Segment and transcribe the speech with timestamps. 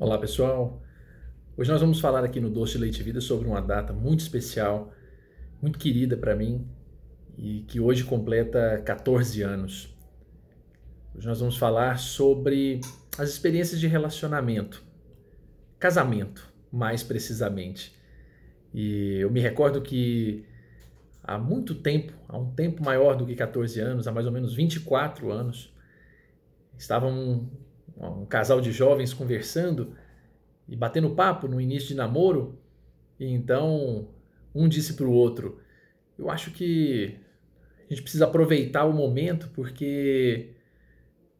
[0.00, 0.82] Olá pessoal,
[1.58, 4.90] hoje nós vamos falar aqui no Doce de Leite Vida sobre uma data muito especial,
[5.60, 6.66] muito querida para mim
[7.36, 9.94] e que hoje completa 14 anos.
[11.14, 12.80] Hoje nós vamos falar sobre
[13.18, 14.82] as experiências de relacionamento,
[15.78, 17.94] casamento, mais precisamente.
[18.72, 20.46] E eu me recordo que
[21.22, 24.54] há muito tempo, há um tempo maior do que 14 anos, há mais ou menos
[24.54, 25.70] 24 anos,
[26.78, 27.50] estavam
[28.08, 29.94] um casal de jovens conversando
[30.68, 32.58] e batendo papo no início de namoro,
[33.18, 34.08] e então
[34.54, 35.58] um disse para o outro:
[36.18, 37.18] Eu acho que
[37.86, 40.54] a gente precisa aproveitar o momento porque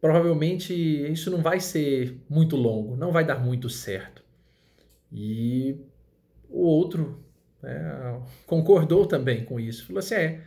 [0.00, 4.22] provavelmente isso não vai ser muito longo, não vai dar muito certo.
[5.12, 5.76] E
[6.48, 7.24] o outro
[7.62, 10.40] né, concordou também com isso, falou assim: É,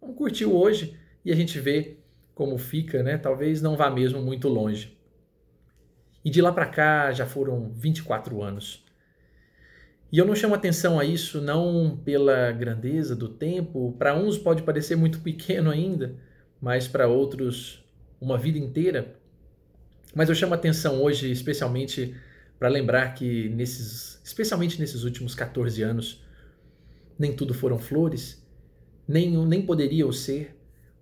[0.00, 1.98] vamos curtir hoje e a gente vê
[2.34, 3.16] como fica, né?
[3.16, 4.96] Talvez não vá mesmo muito longe.
[6.26, 8.84] E de lá para cá já foram 24 anos.
[10.10, 14.64] E eu não chamo atenção a isso não pela grandeza do tempo, para uns pode
[14.64, 16.16] parecer muito pequeno ainda,
[16.60, 17.80] mas para outros
[18.20, 19.14] uma vida inteira.
[20.16, 22.16] Mas eu chamo atenção hoje especialmente
[22.58, 26.24] para lembrar que nesses, especialmente nesses últimos 14 anos,
[27.16, 28.44] nem tudo foram flores,
[29.06, 30.56] nem nem poderiam ser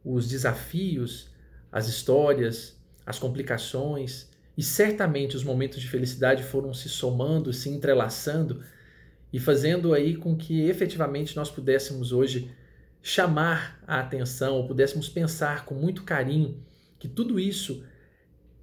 [0.04, 1.30] os desafios,
[1.72, 8.62] as histórias, as complicações, e certamente os momentos de felicidade foram se somando, se entrelaçando
[9.32, 12.50] e fazendo aí com que efetivamente nós pudéssemos hoje
[13.02, 16.62] chamar a atenção, ou pudéssemos pensar com muito carinho
[16.98, 17.84] que tudo isso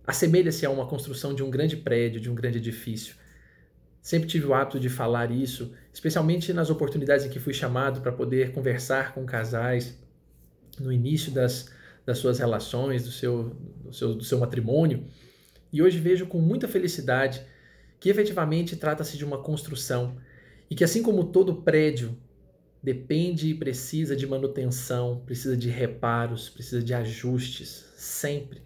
[0.08, 3.16] assemelha-se a uma construção de um grande prédio, de um grande edifício.
[4.02, 8.12] Sempre tive o hábito de falar isso, especialmente nas oportunidades em que fui chamado para
[8.12, 9.96] poder conversar com casais
[10.80, 11.70] no início das,
[12.04, 15.06] das suas relações, do seu, do seu, do seu matrimônio.
[15.72, 17.42] E hoje vejo com muita felicidade
[18.00, 20.18] que efetivamente trata-se de uma construção
[20.70, 22.18] e que, assim como todo prédio
[22.82, 28.62] depende e precisa de manutenção, precisa de reparos, precisa de ajustes, sempre.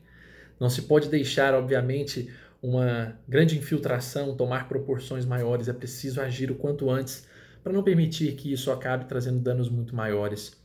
[0.59, 6.55] Não se pode deixar, obviamente, uma grande infiltração tomar proporções maiores, é preciso agir o
[6.55, 7.27] quanto antes
[7.63, 10.55] para não permitir que isso acabe trazendo danos muito maiores.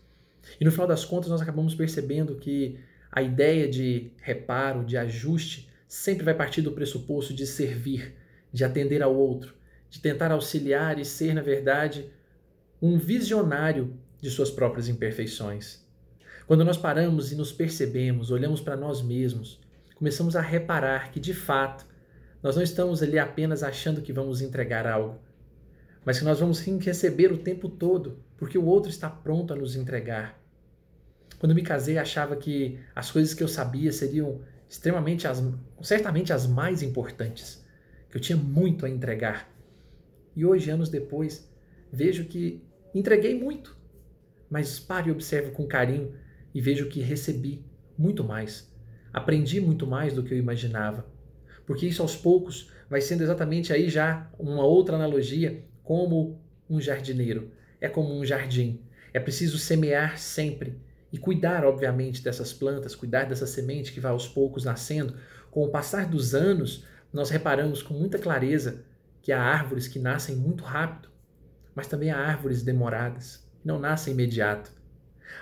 [0.61, 2.79] E no final das contas, nós acabamos percebendo que
[3.11, 8.15] a ideia de reparo, de ajuste, sempre vai partir do pressuposto de servir,
[8.53, 9.57] de atender ao outro,
[9.91, 12.09] de tentar auxiliar e ser, na verdade,
[12.81, 15.85] um visionário de suas próprias imperfeições.
[16.47, 19.59] Quando nós paramos e nos percebemos, olhamos para nós mesmos,
[19.97, 21.85] começamos a reparar que, de fato,
[22.41, 25.19] nós não estamos ali apenas achando que vamos entregar algo,
[26.05, 29.75] mas que nós vamos receber o tempo todo, porque o outro está pronto a nos
[29.75, 30.41] entregar.
[31.41, 34.41] Quando me casei, achava que as coisas que eu sabia seriam
[34.71, 35.43] extremamente as,
[35.83, 37.67] certamente as mais importantes,
[38.09, 39.53] que eu tinha muito a entregar.
[40.37, 41.53] E hoje, anos depois,
[41.93, 42.63] vejo que
[42.95, 43.77] entreguei muito,
[44.49, 46.15] mas paro e observo com carinho
[46.55, 47.65] e vejo que recebi
[47.99, 48.73] muito mais.
[49.13, 51.05] Aprendi muito mais do que eu imaginava.
[51.67, 57.51] Porque isso aos poucos vai sendo exatamente aí já uma outra analogia, como um jardineiro.
[57.81, 58.81] É como um jardim.
[59.13, 60.79] É preciso semear sempre
[61.13, 65.15] e cuidar, obviamente, dessas plantas, cuidar dessa semente que vai aos poucos nascendo.
[65.51, 68.85] Com o passar dos anos, nós reparamos com muita clareza
[69.23, 71.09] que há árvores que nascem muito rápido,
[71.75, 74.71] mas também há árvores demoradas, que não nascem imediato.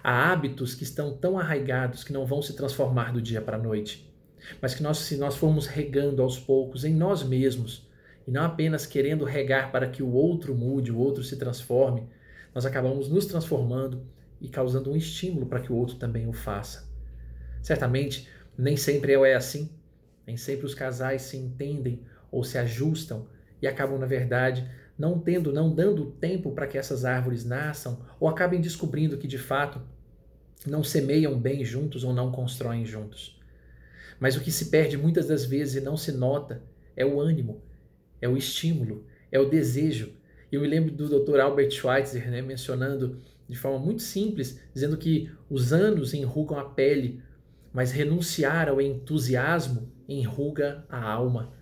[0.03, 3.63] Há hábitos que estão tão arraigados que não vão se transformar do dia para a
[3.63, 4.13] noite,
[4.61, 7.87] mas que nós, se nós formos regando aos poucos em nós mesmos,
[8.27, 12.07] e não apenas querendo regar para que o outro mude, o outro se transforme,
[12.55, 14.03] nós acabamos nos transformando
[14.41, 16.89] e causando um estímulo para que o outro também o faça.
[17.63, 19.71] Certamente, nem sempre é assim.
[20.27, 23.27] Nem sempre os casais se entendem ou se ajustam
[23.63, 24.69] e acabam, na verdade,
[24.99, 29.39] não tendo, não dando tempo para que essas árvores nasçam ou acabem descobrindo que de
[29.39, 29.81] fato
[30.67, 33.41] não semeiam bem juntos ou não constroem juntos.
[34.19, 36.63] Mas o que se perde muitas das vezes e não se nota
[36.97, 37.63] é o ânimo,
[38.21, 40.13] é o estímulo, é o desejo.
[40.51, 41.39] Eu me lembro do Dr.
[41.41, 47.23] Albert Schweitzer né, mencionando de forma muito simples, dizendo que os anos enrugam a pele,
[47.73, 51.53] mas renunciar ao entusiasmo enruga a alma.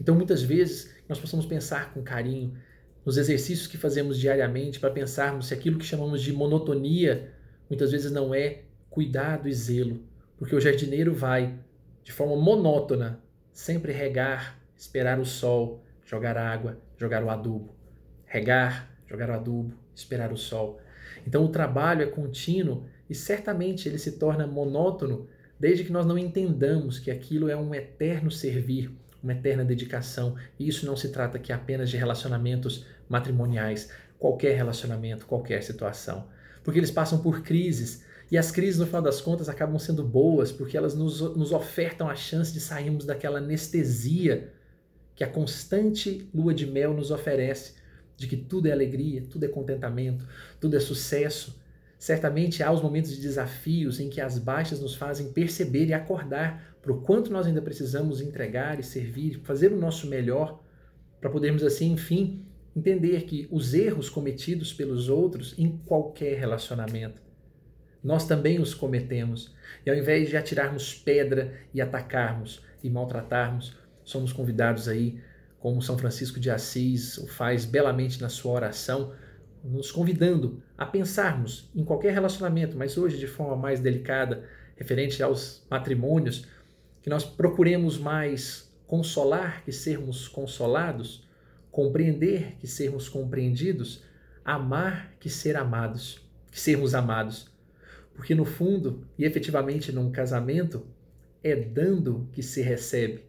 [0.00, 2.54] Então, muitas vezes, nós possamos pensar com carinho
[3.04, 7.32] nos exercícios que fazemos diariamente para pensarmos se aquilo que chamamos de monotonia
[7.68, 10.02] muitas vezes não é cuidado e zelo,
[10.36, 11.58] porque o jardineiro vai,
[12.02, 13.20] de forma monótona,
[13.52, 17.76] sempre regar, esperar o sol, jogar água, jogar o adubo.
[18.24, 20.80] Regar, jogar o adubo, esperar o sol.
[21.26, 25.28] Então o trabalho é contínuo e certamente ele se torna monótono
[25.58, 28.90] desde que nós não entendamos que aquilo é um eterno servir,
[29.22, 30.36] uma eterna dedicação.
[30.58, 36.26] E isso não se trata aqui apenas de relacionamentos matrimoniais, qualquer relacionamento, qualquer situação.
[36.62, 40.52] Porque eles passam por crises, e as crises, no final das contas, acabam sendo boas,
[40.52, 44.52] porque elas nos, nos ofertam a chance de sairmos daquela anestesia
[45.16, 47.74] que a constante lua de mel nos oferece,
[48.18, 50.26] de que tudo é alegria, tudo é contentamento,
[50.60, 51.56] tudo é sucesso.
[51.98, 56.76] Certamente há os momentos de desafios em que as baixas nos fazem perceber e acordar
[56.82, 60.62] para o quanto nós ainda precisamos entregar e servir, fazer o nosso melhor,
[61.20, 62.44] para podermos assim, enfim,
[62.74, 67.22] entender que os erros cometidos pelos outros em qualquer relacionamento,
[68.02, 69.54] nós também os cometemos.
[69.84, 75.20] E ao invés de atirarmos pedra e atacarmos e maltratarmos, somos convidados aí,
[75.58, 79.12] como São Francisco de Assis o faz belamente na sua oração,
[79.64, 84.44] nos convidando a pensarmos em qualquer relacionamento, mas hoje de forma mais delicada,
[84.76, 86.46] referente aos matrimônios,
[87.02, 91.26] que nós procuremos mais consolar que sermos consolados,
[91.70, 94.02] compreender que sermos compreendidos,
[94.44, 96.20] amar que ser amados,
[96.50, 97.50] que sermos amados.
[98.14, 100.86] Porque no fundo, e efetivamente num casamento,
[101.42, 103.27] é dando que se recebe,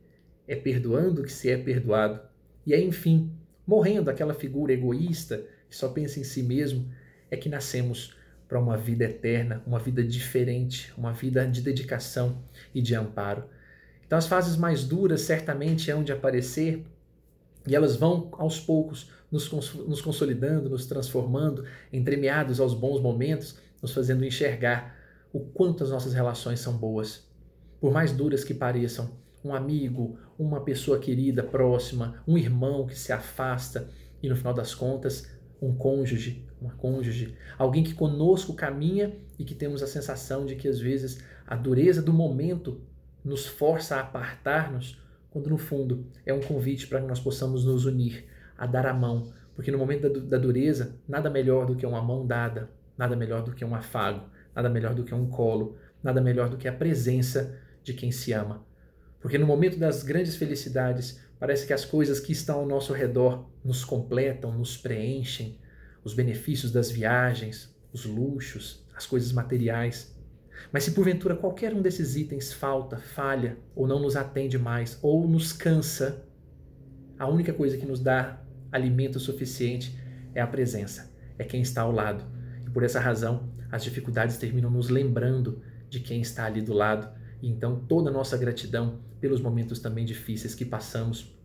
[0.49, 2.19] é perdoando que se é perdoado.
[2.65, 3.31] E é, enfim,
[3.65, 6.91] morrendo aquela figura egoísta que só pensa em si mesmo,
[7.29, 8.15] é que nascemos
[8.47, 12.41] para uma vida eterna, uma vida diferente, uma vida de dedicação
[12.73, 13.43] e de amparo.
[14.07, 16.83] Então, as fases mais duras certamente hão de aparecer
[17.67, 21.63] e elas vão aos poucos nos, cons nos consolidando, nos transformando,
[21.93, 24.95] entremeados aos bons momentos, nos fazendo enxergar
[25.31, 27.29] o quanto as nossas relações são boas.
[27.79, 29.11] Por mais duras que pareçam,
[29.43, 33.89] um amigo, uma pessoa querida, próxima, um irmão que se afasta
[34.21, 35.29] e no final das contas,
[35.61, 40.67] um cônjuge, uma cônjuge, alguém que conosco caminha e que temos a sensação de que
[40.67, 42.81] às vezes a dureza do momento
[43.23, 47.85] nos força a apartar-nos, quando no fundo é um convite para que nós possamos nos
[47.85, 48.25] unir,
[48.57, 52.01] a dar a mão, porque no momento da, da dureza, nada melhor do que uma
[52.01, 56.21] mão dada, nada melhor do que um afago, nada melhor do que um colo, nada
[56.21, 58.65] melhor do que a presença de quem se ama.
[59.21, 63.49] Porque no momento das grandes felicidades, parece que as coisas que estão ao nosso redor
[63.63, 65.59] nos completam, nos preenchem,
[66.03, 70.15] os benefícios das viagens, os luxos, as coisas materiais.
[70.71, 75.27] Mas se porventura qualquer um desses itens falta, falha, ou não nos atende mais, ou
[75.27, 76.25] nos cansa,
[77.17, 79.97] a única coisa que nos dá alimento suficiente
[80.33, 82.23] é a presença, é quem está ao lado.
[82.65, 87.09] E por essa razão, as dificuldades terminam nos lembrando de quem está ali do lado,
[87.41, 91.35] e então toda a nossa gratidão pelos momentos também difíceis que passamos,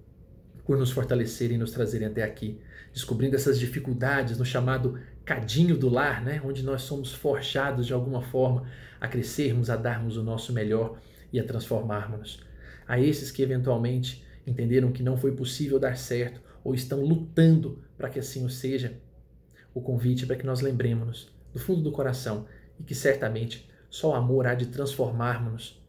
[0.64, 2.58] por nos fortalecerem e nos trazerem até aqui,
[2.92, 6.40] descobrindo essas dificuldades no chamado cadinho do lar, né?
[6.44, 8.66] onde nós somos forjados de alguma forma
[9.00, 10.98] a crescermos, a darmos o nosso melhor
[11.32, 12.40] e a transformarmos-nos.
[12.86, 18.08] A esses que eventualmente entenderam que não foi possível dar certo ou estão lutando para
[18.08, 18.98] que assim o seja,
[19.74, 22.46] o convite é para que nós lembremos-nos do fundo do coração
[22.78, 25.80] e que certamente só o amor há de transformarmos-nos,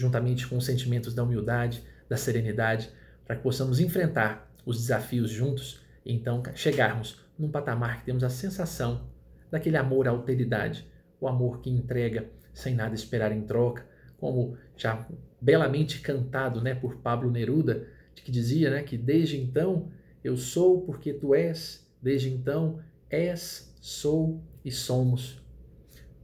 [0.00, 2.90] juntamente com os sentimentos da humildade, da serenidade,
[3.24, 8.30] para que possamos enfrentar os desafios juntos e então chegarmos num patamar que temos a
[8.30, 9.08] sensação
[9.50, 10.88] daquele amor à alteridade,
[11.20, 13.86] o amor que entrega sem nada esperar em troca,
[14.18, 15.06] como já
[15.40, 19.90] belamente cantado né, por Pablo Neruda, que dizia né, que desde então
[20.22, 25.42] eu sou porque tu és, desde então és, sou e somos.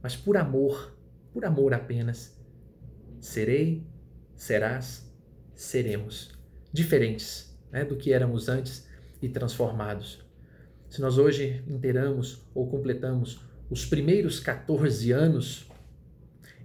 [0.01, 0.95] Mas por amor,
[1.33, 2.36] por amor apenas,
[3.19, 3.85] serei,
[4.35, 5.11] serás,
[5.55, 6.31] seremos
[6.71, 8.87] diferentes né, do que éramos antes
[9.21, 10.25] e transformados.
[10.89, 15.69] Se nós hoje inteiramos ou completamos os primeiros 14 anos,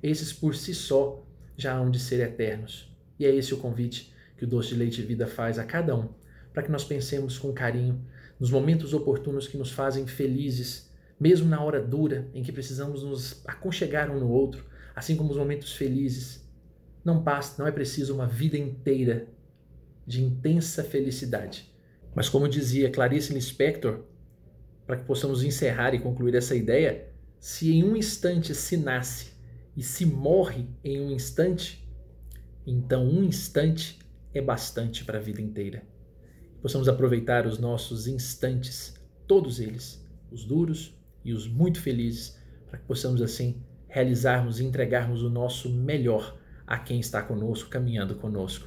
[0.02, 1.25] esses por si só
[1.56, 2.92] já hão de ser eternos.
[3.18, 6.09] E é esse o convite que o Doce de Leite Vida faz a cada um,
[6.52, 8.04] para que nós pensemos com carinho
[8.38, 13.40] nos momentos oportunos que nos fazem felizes, mesmo na hora dura em que precisamos nos
[13.47, 16.41] aconchegar um no outro, assim como os momentos felizes.
[17.04, 19.28] Não basta, não é preciso uma vida inteira
[20.06, 21.73] de intensa felicidade.
[22.14, 24.00] Mas como dizia Clarice Lispector,
[24.87, 27.09] para que possamos encerrar e concluir essa ideia,
[27.40, 29.32] se em um instante se nasce
[29.76, 31.88] e se morre em um instante,
[32.66, 33.99] então um instante
[34.35, 35.82] é bastante para a vida inteira.
[36.61, 38.94] Possamos aproveitar os nossos instantes,
[39.26, 45.23] todos eles, os duros e os muito felizes, para que possamos assim realizarmos e entregarmos
[45.23, 46.38] o nosso melhor
[46.73, 48.67] a quem está conosco, caminhando conosco.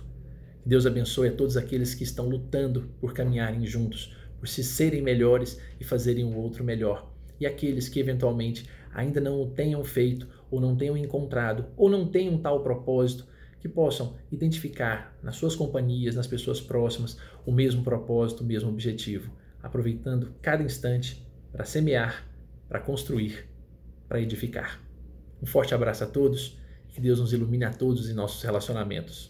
[0.62, 5.02] Que Deus abençoe a todos aqueles que estão lutando por caminharem juntos, por se serem
[5.02, 7.12] melhores e fazerem o outro melhor.
[7.40, 12.08] E aqueles que eventualmente ainda não o tenham feito, ou não tenham encontrado, ou não
[12.08, 13.26] tenham tal propósito,
[13.60, 19.32] que possam identificar nas suas companhias, nas pessoas próximas, o mesmo propósito, o mesmo objetivo,
[19.64, 22.24] aproveitando cada instante para semear,
[22.70, 23.50] para construir,
[24.08, 24.80] para edificar.
[25.42, 26.64] Um forte abraço a todos,
[26.96, 29.30] que Deus nos ilumine a todos em nossos relacionamentos.